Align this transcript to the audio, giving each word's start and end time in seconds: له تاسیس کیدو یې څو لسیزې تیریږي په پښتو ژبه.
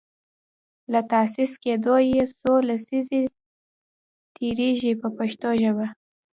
له 0.91 0.99
تاسیس 1.11 1.51
کیدو 1.63 1.95
یې 2.11 2.21
څو 2.39 2.53
لسیزې 2.69 3.21
تیریږي 4.35 4.93
په 5.01 5.07
پښتو 5.17 5.49
ژبه. 5.61 5.87